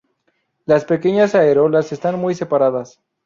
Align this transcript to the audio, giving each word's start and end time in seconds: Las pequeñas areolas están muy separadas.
Las 0.65 0.83
pequeñas 0.83 1.35
areolas 1.35 1.91
están 1.91 2.17
muy 2.19 2.33
separadas. 2.33 2.99